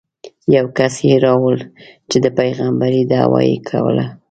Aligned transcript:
یو 0.55 0.65
کس 0.77 0.93
یې 1.07 1.15
راوړ 1.25 1.57
چې 2.09 2.17
د 2.23 2.25
پېغمبرۍ 2.37 3.01
دعوه 3.11 3.39
یې 3.49 3.57
کوله. 3.69 4.05